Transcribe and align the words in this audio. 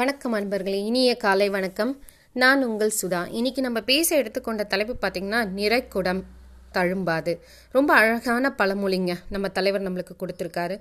வணக்கம் 0.00 0.34
அன்பர்களே 0.36 0.78
இனிய 0.86 1.10
காலை 1.24 1.46
வணக்கம். 1.56 1.90
நான் 2.42 2.62
உங்கள் 2.68 2.94
சுதா. 3.00 3.20
இன்னைக்கு 3.38 3.60
நம்ம 3.66 3.80
பேச 3.90 4.08
எடுத்துக்கொண்ட 4.20 4.62
தலைப்பு 4.72 4.94
பார்த்தீங்கன்னா 5.02 5.40
நிறைக்குடம் 5.58 6.22
தழும்பாது. 6.76 7.32
ரொம்ப 7.76 7.90
அழகான 7.98 8.50
பழமொழிங்க 8.60 9.14
நம்ம 9.34 9.50
தலைவர் 9.58 9.86
நம்மளுக்கு 9.86 10.16
கொடுத்துருக்காரு. 10.22 10.78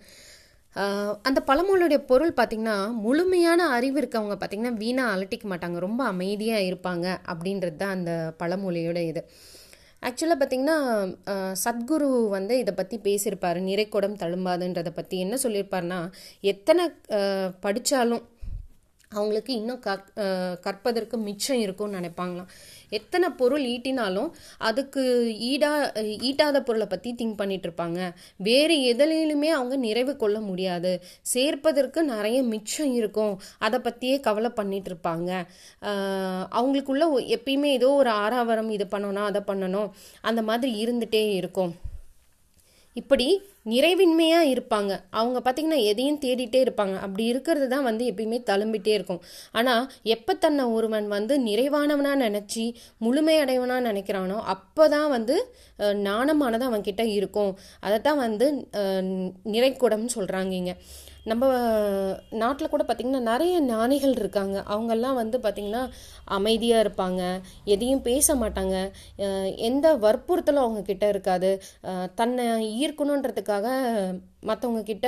அந்த 1.30 1.40
பழமொழியுடைய 1.50 2.00
பொருள் 2.12 2.36
பார்த்திங்கன்னா 2.40 2.78
முழுமையான 3.06 3.70
அறிவு 3.76 4.02
இருக்கவங்க 4.04 4.38
பார்த்தீங்கன்னா 4.40 4.74
வீணாக 4.82 5.14
அலட்டிக்க 5.18 5.48
மாட்டாங்க. 5.54 5.80
ரொம்ப 5.88 6.04
அமைதியாக 6.14 6.68
இருப்பாங்க 6.72 7.08
அப்படின்றது 7.34 7.80
தான் 7.86 7.96
அந்த 8.00 8.12
பழமொழியோட 8.42 9.00
இது. 9.12 9.24
ஆக்சுவலாக 10.08 10.38
பார்த்திங்கன்னா 10.40 10.80
சத்குரு 11.66 12.08
வந்து 12.38 12.54
இதை 12.62 12.72
பற்றி 12.80 12.96
பேசியிருப்பாரு. 13.06 13.60
நிறைக்குடம் 13.72 14.22
தழும்பாதுன்றதை 14.24 14.92
பற்றி 14.98 15.18
என்ன 15.26 15.36
சொல்லியிருப்பாருன்னா 15.44 16.00
எத்தனை 16.54 16.86
படித்தாலும் 17.66 18.24
அவங்களுக்கு 19.18 19.52
இன்னும் 19.60 19.82
கற் 19.88 20.06
கற்பதற்கு 20.66 21.18
மிச்சம் 21.28 21.62
இருக்கும்னு 21.66 21.98
நினைப்பாங்களாம். 22.00 22.50
எத்தனை 22.98 23.28
பொருள் 23.40 23.66
ஈட்டினாலும் 23.74 24.30
அதுக்கு 24.70 25.04
ஈடா 25.52 25.72
ஈட்டாத 26.30 26.58
பொருளை 26.68 26.88
பற்றி 26.88 27.12
திங்க் 27.20 27.40
பண்ணிட்டு 27.42 27.68
இருப்பாங்க. 27.70 28.00
வேறு 28.48 28.76
எதிலையுமே 28.92 29.50
அவங்க 29.58 29.76
நிறைவு 29.86 30.16
கொள்ள 30.24 30.40
முடியாது. 30.50 30.92
சேர்ப்பதற்கு 31.34 32.00
நிறைய 32.14 32.40
மிச்சம் 32.54 32.94
இருக்கும். 33.00 33.34
அதை 33.66 33.80
பற்றியே 33.80 34.18
கவலை 34.28 34.52
பண்ணிட்டு 34.60 34.92
இருப்பாங்க. 34.92 35.32
அவங்களுக்குள்ள 36.58 37.06
எப்பயுமே 37.38 37.72
ஏதோ 37.80 37.92
ஒரு 38.02 38.14
ஆறாவரம் 38.26 38.72
இது 38.78 38.88
பண்ணணும் 38.96 39.30
அதை 39.32 39.42
பண்ணணும். 39.48 39.90
அந்த 40.22 40.44
மாதிரி 40.52 40.72
இருந்துகிட்டே 40.86 41.26
இருக்கும். 41.42 41.74
இப்படி 42.96 43.28
நிறைவின்மையாக 43.66 44.50
இருப்பாங்க. 44.50 44.92
அவங்க 45.12 45.40
பார்த்திங்கன்னா 45.40 45.82
எதையும் 45.84 46.20
தேடிட்டே 46.22 46.60
இருப்பாங்க. 46.64 46.96
அப்படி 47.00 47.24
இருக்கிறது 47.26 47.68
தான் 47.68 47.84
வந்து 47.84 48.04
எப்பயுமே 48.06 48.40
தழும்பிட்டே 48.44 48.94
இருக்கும். 48.94 49.22
ஆனால் 49.52 49.84
எப்போ 50.10 50.34
தன்னை 50.38 50.66
ஒருவன் 50.72 51.08
வந்து 51.08 51.36
நிறைவானவனாக 51.44 52.24
நினச்சி 52.24 52.66
முழுமையடைவனாக 53.02 53.88
நினைக்கிறானோ 53.88 54.38
அப்போ 54.54 54.88
தான் 54.88 55.10
வந்து 55.10 55.38
அஹ், 55.80 55.98
ஞானமானது 56.04 56.64
அவன் 56.64 56.86
இருக்கும். 57.14 57.52
அதை 57.82 58.00
தான் 58.02 58.18
வந்து 58.18 58.48
நிறைக்குடம்னு 59.54 60.16
சொல்கிறாங்க 60.16 60.54
இங்கே 60.54 60.76
நம்ம 61.32 61.44
நாட்டில் 62.42 62.72
கூட 62.74 62.84
பார்த்திங்கன்னா 62.88 63.22
நிறைய 63.32 63.56
ஞானிகள் 63.70 64.16
இருக்காங்க. 64.22 64.58
அவங்கெல்லாம் 64.74 65.20
வந்து 65.22 65.38
பார்த்திங்கன்னா 65.44 65.84
அமைதியாக 66.38 66.84
இருப்பாங்க. 66.86 67.22
எதையும் 67.74 68.06
பேச 68.10 68.36
மாட்டாங்க. 68.36 68.78
எந்த 69.70 69.88
வற்புறுத்தலும் 70.06 70.66
அவங்க 70.66 70.82
கிட்ட 70.92 71.08
இருக்காது 71.14 71.52
தன்னை 72.22 72.46
ஈர்க்கணுன்றதுக்காக 72.84 73.68
மற்றவங்க 74.50 74.84
கிட்ட 74.92 75.08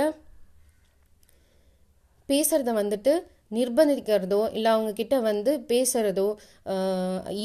பேசுகிறத 2.30 2.74
வந்துட்டு 2.82 3.14
நிர்பந்திக்கிறதோ 3.58 4.40
இல்லை 4.58 4.70
அவங்க 4.76 4.92
கிட்ட 5.00 5.16
வந்து 5.30 5.52
பேசுகிறதோ 5.72 6.28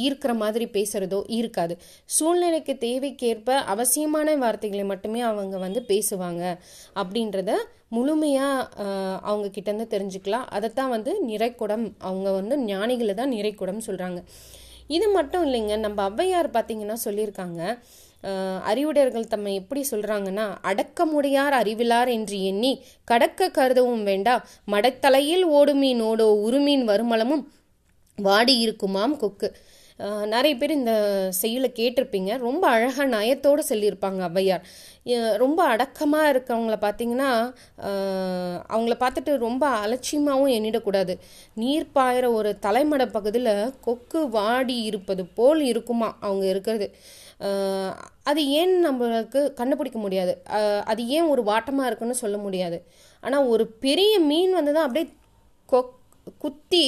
ஈர்க்கிற 0.03 0.33
மாதிரி 0.43 0.67
பேசுறதோ 0.77 1.21
இருக்காது. 1.39 1.75
சூழ்நிலைக்கு 2.17 2.75
தேவைக்கேற்ப 2.87 3.59
அவசியமான 3.75 4.37
வார்த்தைகளை 4.45 4.85
மட்டுமே 4.93 5.23
அவங்க 5.31 5.59
வந்து 5.67 5.83
பேசுவாங்க 5.93 6.43
அப்படின்றத 7.03 7.53
முழுமையாக 7.97 8.87
அவங்க 9.31 9.47
கிட்டேருந்து 9.55 9.87
தெரிஞ்சுக்கலாம். 9.95 10.47
அதைத்தான் 10.57 10.95
வந்து 10.97 11.13
நிறைக்குடம் 11.31 11.87
அவங்க 12.09 12.29
வந்து 12.39 12.57
ஞானிகளை 12.71 13.15
தான் 13.21 13.35
நிறைக்குடம் 13.39 13.87
சொல்கிறாங்க 13.89 14.21
இது 14.97 15.07
மட்டும் 15.17 15.45
இல்லைங்க 15.47 15.75
நம்ம 15.87 15.99
ஔவையார் 16.11 16.49
பார்த்தீங்கன்னா 16.55 16.97
சொல்லியிருக்காங்க 17.07 17.63
அறிவுடையர்கள் 18.65 19.27
தம்மை 19.27 19.55
எப்படி 19.55 19.85
சொல்றாங்கன்னா 19.91 20.47
அடக்கமுடையார் 20.63 21.57
அறிவிலார் 21.63 22.09
என்று 22.09 22.43
எண்ணி 22.43 22.85
கடக்க 23.05 23.49
கருதவும் 23.49 24.03
வேண்டா 24.03 24.47
மடத்தலையில் 24.71 25.45
ஓடுமீனோடோ 25.45 26.29
உருமீன் 26.47 26.85
வருமளமும் 26.89 27.45
வாடி 28.17 28.59
இருக்குமாம் 28.59 29.17
கொக்கு. 29.17 29.57
நிறைய 30.33 30.55
பேர் 30.61 30.73
இந்த 30.79 30.93
செய்யலை 31.41 31.69
கேட்டிருப்பீங்க. 31.79 32.31
ரொம்ப 32.47 32.65
அழகாக 32.75 33.07
நயத்தோடு 33.15 33.63
சொல்லியிருப்பாங்க 33.71 34.21
ஔவையார். 34.29 34.65
ரொம்ப 35.43 35.61
அடக்கமாக 35.73 36.31
இருக்கவங்கள 36.33 36.77
பார்த்தீங்கன்னா 36.85 37.31
அவங்கள 38.75 38.95
பார்த்துட்டு 39.03 39.33
ரொம்ப 39.47 39.65
அலட்சியமாகவும் 39.85 40.55
எண்ணிடக்கூடாது. 40.57 41.15
நீர் 41.63 41.87
பாயிற 41.99 42.27
ஒரு 42.39 42.53
தலைமட 42.67 43.07
பகுதியில் 43.17 43.55
கொக்கு 43.87 44.23
வாடி 44.39 44.77
இருப்பது 44.91 45.25
போல் 45.39 45.63
இருக்குமா 45.73 46.11
அவங்க 46.27 46.47
இருக்கிறது. 46.55 46.89
அது 48.31 48.41
ஏன் 48.61 48.75
நம்மளுக்கு 48.87 49.43
கண்டுபிடிக்க 49.61 49.99
முடியாது? 50.07 50.33
அது 50.91 51.03
ஏன் 51.17 51.31
ஒரு 51.35 51.45
வாட்டமாக 51.51 51.89
இருக்குன்னு 51.91 52.23
சொல்ல 52.25 52.37
முடியாது? 52.47 52.81
ஆனால் 53.23 53.49
ஒரு 53.55 53.67
பெரிய 53.87 54.13
மீன் 54.31 54.53
வந்து 54.59 54.75
தான் 54.77 54.87
அப்படியே 54.89 55.07
கொக் 55.73 55.97
குத்தி 56.43 56.85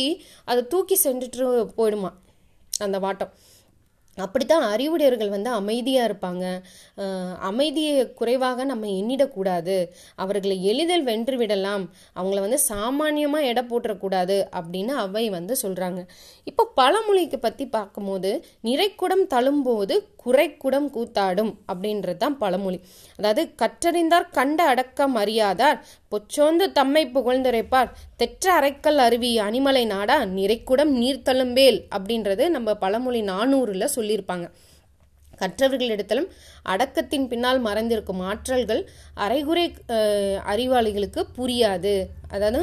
அதை 0.50 0.60
தூக்கி 0.72 0.96
சென்றுட்டு 1.04 1.46
போயிடுமா? 1.78 2.10
அந்த 2.78 2.98
வாட்டம். 2.98 3.32
அப்படித்தான் 4.18 4.64
அறிவுடையர்கள் 4.72 5.30
வந்து 5.34 5.50
அமைதியாக 5.50 6.08
இருப்பாங்க. 6.08 6.44
அமைதியை 7.50 7.94
குறைவாக 8.18 8.64
நம்ம 8.64 8.86
எண்ணிடக்கூடாது. 8.86 9.76
அவர்களை 10.16 10.56
எளிதில் 10.70 11.06
வென்று 11.10 11.36
விடலாம். 11.36 11.84
அவங்கள 12.18 12.40
வந்து 12.40 12.58
சாமானியமாக 12.68 13.48
எடை 13.50 13.62
போட்டுறக்கூடாது 13.70 14.36
அப்படின்னு 14.60 14.94
அவை 15.04 15.24
வந்து 15.30 15.56
சொல்கிறாங்க 15.62 16.02
இப்போ 16.44 16.64
பழமொழிக்கு 16.74 17.38
பற்றி 17.38 17.66
பார்க்கும்போது 17.66 18.32
நிறைக்குடம் 18.68 19.24
தழும்போது 19.26 19.96
குறைக்குடம் 20.24 20.88
கூத்தாடும் 20.96 21.52
அப்படின்றது 21.70 22.20
தான் 22.24 22.36
பழமொழி. 22.42 22.78
அதாவது 23.18 23.42
கற்றறிந்தார் 23.62 24.26
கண்ட 24.38 24.60
அடக்கம் 24.72 25.16
அறியாதார் 25.22 25.78
பொச்சோந்து 26.12 26.66
தம்மை 26.78 27.04
புகழ்ந்துரைப்பார் 27.16 27.92
தெற்ற 28.22 28.46
அரைக்கல் 28.58 29.00
அருவி 29.06 29.32
அணிமலை 29.46 29.84
நாடா 29.94 30.18
நிறைக்குடம் 30.38 30.92
நீர்த்தழும்பேல் 31.02 31.80
அப்படின்றது 31.96 32.46
நம்ம 32.56 32.74
பழமொழி 32.84 33.22
நானூறுல 33.32 33.88
சொல்லியிருப்பாங்க. 33.96 34.46
கற்றவர்களிடத்திலும் 35.40 36.26
அடக்கத்தின் 36.72 37.28
பின்னால் 37.30 37.60
மறைந்திருக்கும் 37.66 38.20
ஆற்றல்கள் 38.30 38.82
அரைகுறை 39.24 39.64
அறிவாளிகளுக்கு 40.52 41.22
புரியாது. 41.38 41.94
அதாவது 42.34 42.60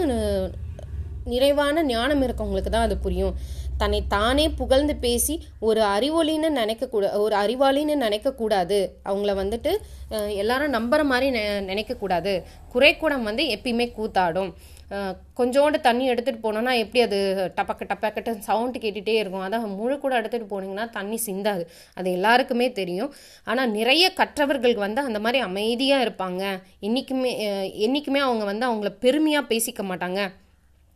நிறைவான 1.32 1.82
ஞானம் 1.90 2.22
இருக்கவங்களுக்கு 2.26 2.72
தான் 2.76 2.88
அது 2.88 2.96
புரியும். 3.06 3.36
தன்னை 3.80 4.00
தானே 4.08 4.46
புகழ்ந்து 4.50 4.96
பேசி 4.96 5.34
ஒரு 5.60 5.82
அறிவொலின்னு 5.96 6.50
நினைக்கக்கூடா 6.60 7.10
ஒரு 7.26 7.36
அறிவாளின்னு 7.44 7.96
நினைக்கக்கூடாது 8.06 8.78
அவங்கள 9.10 9.32
வந்துட்டு 9.42 9.72
எல்லாரும் 10.42 10.74
நம்புற 10.74 11.04
மாதிரி 11.12 11.28
நெ- 11.38 11.68
நினைக்கக்கூடாது 11.72 12.34
குறைக்கூடம் 12.74 13.28
வந்து 13.30 13.44
எப்பயுமே 13.56 13.88
கூத்தாடும். 13.98 14.52
கொஞ்சோண்டு 15.38 15.78
தண்ணி 15.80 16.06
எடுத்துகிட்டு 16.12 16.44
போனோம்னா 16.44 16.74
எப்படி 16.78 17.02
அது 17.02 17.20
டப்பக்கு 17.58 17.84
டப்பக்கட்டு 17.90 18.32
சவுண்டு 18.48 18.80
கேட்டுகிட்டே 18.80 19.16
இருக்கும். 19.22 19.44
அதான் 19.48 19.76
முழு 19.76 19.96
கூட 20.00 20.14
எடுத்துகிட்டு 20.22 20.52
போனீங்கன்னா 20.54 20.90
தண்ணி 20.90 21.18
சிந்தாது. 21.26 21.64
அது 21.94 22.10
எல்லாருக்குமே 22.12 22.68
தெரியும். 22.72 23.12
ஆனால் 23.44 23.72
நிறைய 23.72 24.06
கற்றவர்களுக்கு 24.14 24.86
வந்து 24.88 25.02
அந்த 25.02 25.20
மாதிரி 25.20 25.44
அமைதியாக 25.44 26.06
இருப்பாங்க. 26.06 26.44
என்றைக்குமே 26.80 27.32
என்றைக்குமே 27.86 28.20
அவங்க 28.20 28.46
வந்து 28.52 28.68
அவங்கள 28.70 28.92
பெருமையாக 29.00 29.50
பேசிக்க 29.52 29.84
மாட்டாங்க. 29.92 30.22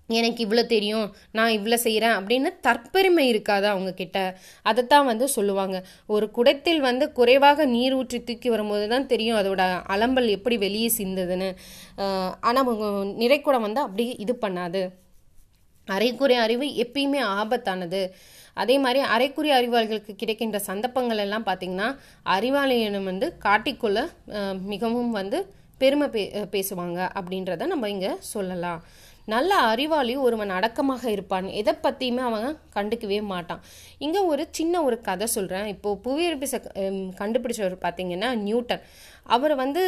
எனக்கு 0.10 0.40
இவ்வளோ 0.46 0.64
தெரியும் 0.74 1.06
நான் 1.38 1.54
இவ்வளோ 1.58 1.78
செய்கிறேன் 1.84 2.16
அப்படின்னு 2.20 2.50
தற்பெருமை 2.66 3.26
இருக்காது 3.32 3.68
அவங்க 3.74 3.92
கிட்ட 4.02 4.18
அதைத்தான் 4.70 5.08
வந்து 5.12 5.26
சொல்லுவாங்க. 5.36 5.78
ஒரு 6.16 6.26
குடத்தில் 6.38 6.82
வந்து 6.88 7.06
குறைவாக 7.20 7.66
நீர் 7.76 7.96
ஊற்றி 8.00 8.20
தூக்கி 8.30 8.50
வரும்போது 8.54 8.86
தான் 8.94 9.10
தெரியும் 9.14 9.40
அதோட 9.42 9.64
அலம்பல் 9.96 10.28
எப்படி 10.38 10.58
வெளியே 10.66 10.90
சிந்ததுன்னு. 11.00 11.50
ஆனால் 12.50 12.70
நிறைக்குடம் 13.24 13.66
வந்து 13.68 13.82
அப்படி 13.88 14.06
இது 14.26 14.36
பண்ணாது. 14.46 14.84
அரைக்குறை 15.88 16.36
அறிவு 16.46 16.68
எப்பயுமே 16.84 17.22
ஆபத்தானது. 17.40 18.04
அதே 18.62 18.76
மாதிரி 18.84 19.00
அரைக்குறை 19.14 19.52
அறிவாளிகளுக்கு 19.58 20.14
கிடைக்கின்ற 20.22 20.58
சந்தர்ப்பங்கள் 20.70 21.24
எல்லாம் 21.26 21.48
பார்த்தீங்கன்னா 21.48 21.88
அறிவாளியிடம் 22.36 23.10
வந்து 23.12 23.28
காட்டிக்கொள்ள 23.46 24.00
மிகவும் 24.74 25.12
வந்து 25.20 25.40
பெருமை 25.82 26.08
பே 26.14 26.24
பேசுவாங்க 26.54 27.00
அப்படின்றத 27.20 27.66
நம்ம 27.72 27.90
இங்கே 27.94 28.12
சொல்லலாம். 28.34 28.82
நல்ல 29.32 29.52
அறிவாளி 29.72 30.14
ஒருவன் 30.26 30.52
அடக்கமாக 30.56 31.04
இருப்பான். 31.16 31.46
எதை 31.60 31.74
பற்றியுமே 31.86 32.22
அவன் 32.30 32.48
கண்டுக்கவே 32.76 33.20
மாட்டான். 33.32 33.62
இங்கே 34.06 34.22
ஒரு 34.32 34.44
சின்ன 34.58 34.82
ஒரு 34.88 34.98
கதை 35.08 35.28
சொல்கிறேன் 35.36 35.68
இப்போது 35.74 36.02
புவியீர்ப்பு 36.06 36.48
சக் 36.54 36.68
கண்டுபிடிச்சவர் 37.22 37.78
பார்த்தீங்கன்னா 37.86 38.30
நியூட்டன். 38.48 38.84
அவர் 39.36 39.56
வந்து 39.64 39.82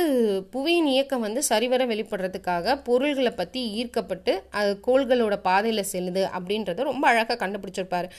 புவியின் 0.55 0.89
இயக்கம் 0.93 1.25
வந்து 1.27 1.43
சரிவர 1.51 1.85
வெளிப்படுறதுக்காக 1.93 2.75
பொருள்களை 2.87 3.33
பற்றி 3.41 3.61
ஈர்க்கப்பட்டு 3.81 4.33
அது 4.59 4.71
கோள்களோட 4.87 5.37
பாதையில் 5.49 5.89
செல்லுது 5.93 6.25
அப்படின்றத 6.37 6.89
ரொம்ப 6.91 7.05
அழகாக 7.11 7.39
கண்டுபிடிச்சிருப்பார். 7.43 8.09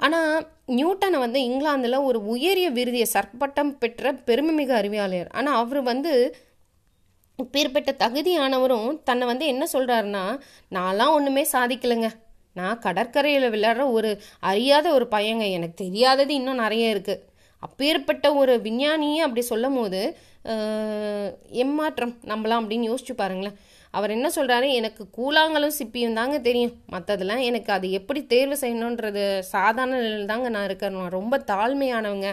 ஆனால் 0.00 0.34
நியூட்டனை 0.76 1.18
வந்து 1.24 1.40
இங்கிலாந்தில் 1.48 2.04
ஒரு 2.08 2.18
உயரிய 2.34 2.68
விருதியை 2.76 3.06
சற்பட்டம் 3.14 3.72
பெற்ற 3.82 4.12
பெருமைமிகு 4.28 4.72
அறிவியாளர் 4.78 5.28
ஆனால் 5.38 5.58
அவர் 5.62 5.82
வந்து 5.90 6.12
இப்பேற்பட்ட 7.42 7.90
தகுதியானவரும் 8.04 8.90
தன்னை 9.08 9.24
வந்து 9.30 9.46
என்ன 9.52 9.64
சொல்கிறாருன்னா 9.72 10.24
நான்லாம் 10.76 11.14
ஒன்றுமே 11.16 11.44
சாதிக்கலைங்க. 11.54 12.10
நான் 12.58 12.80
கடற்கரையில் 12.84 13.52
விளையாடுற 13.54 13.84
ஒரு 13.96 14.10
அறியாத 14.50 14.86
ஒரு 14.96 15.06
பையங்க. 15.14 15.44
எனக்கு 15.56 15.76
தெரியாதது 15.84 16.32
இன்னும் 16.40 16.62
நிறைய 16.64 16.94
இருக்குது 16.94 17.22
அப்பேற்பட்ட 17.66 18.26
ஒரு 18.40 18.52
விஞ்ஞானியே 18.66 19.20
அப்படி 19.24 19.42
சொல்லும் 19.52 19.76
போது 19.78 20.00
எம்மாற்றம் 21.64 22.14
நம்பலாம் 22.30 22.62
அப்படின்னு 22.62 22.88
யோசிச்சு 22.90 23.14
பாருங்களேன். 23.16 23.58
அவர் 23.94 24.14
என்ன 24.14 24.28
சொல்கிறாரு 24.36 24.66
எனக்கு 24.78 25.02
கூழாங்கலும் 25.16 25.76
சிப்பியும் 25.78 26.16
தாங்க 26.18 26.36
தெரியும். 26.46 26.74
மற்றதெல்லாம் 26.94 27.42
எனக்கு 27.48 27.70
அது 27.76 27.86
எப்படி 27.98 28.20
தேர்வு 28.32 28.56
செய்யணுன்றது 28.62 29.24
சாதாரண 29.54 29.98
நிலையில் 30.02 30.30
தாங்க 30.32 30.48
நான் 30.54 30.68
இருக்கேன் 30.68 30.98
ரொம்ப 31.18 31.38
தாழ்மையானவங்க. 31.52 32.30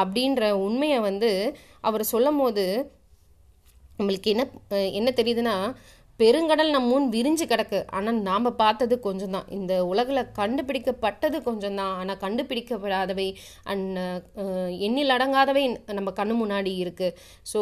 அப்படின்ற 0.00 0.44
உண்மையை 0.66 1.00
வந்து 1.08 1.30
அவர் 1.88 2.04
சொல்லும் 2.12 2.40
போது 2.42 2.64
நம்மளுக்கு 3.98 4.30
என்ன 4.34 4.44
என்ன 5.00 5.10
தெரியுதுன்னா 5.20 5.56
பெருங்கடல் 6.20 6.72
நம்ம 6.74 6.90
முன் 6.92 7.06
விரிஞ்சு 7.14 7.44
கிடக்கு. 7.50 7.78
ஆனால் 7.96 8.18
நாம் 8.28 8.48
பார்த்தது 8.60 8.94
கொஞ்சம் 9.06 9.32
தான் 9.36 9.48
இந்த 9.56 9.72
உலகில் 9.92 10.30
கண்டுபிடிக்கப்பட்டது 10.38 11.38
கொஞ்சம் 11.48 11.78
தான் 11.80 11.94
ஆனால் 12.00 12.20
கண்டுபிடிக்கப்படாதவை 12.24 13.26
அண்ட் 13.72 13.98
எண்ணில் 14.86 15.14
அடங்காதவை 15.16 15.64
நம்ம 15.98 16.12
கண்ணு 16.20 16.36
முன்னாடி 16.42 16.72
இருக்குது 16.84 17.16
ஸோ 17.52 17.60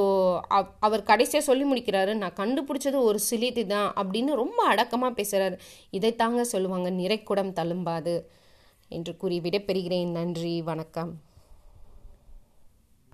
அவர் 0.89 1.09
கடைசியாக 1.13 1.49
சொல்லி 1.49 1.67
முடிக்கிறாரு 1.71 2.15
நான் 2.23 2.39
கண்டுபிடிச்சது 2.43 3.01
ஒரு 3.09 3.21
சிலிதி 3.31 3.67
தான் 3.75 3.91
அப்படின்னு 4.03 4.41
ரொம்ப 4.45 4.63
அடக்கமாக 4.75 5.19
பேசுகிறாரு 5.23 5.59
இதைத்தாங்க 5.99 6.47
சொல்லுவாங்க 6.55 6.91
நிறைக்குடம் 7.03 7.57
தழும்பாது 7.61 8.17
என்று 8.91 9.15
கூறி 9.17 9.39
விடைபெறுகிறேன். 9.45 10.17
நன்றி 10.21 10.57
வணக்கம். 10.71 11.13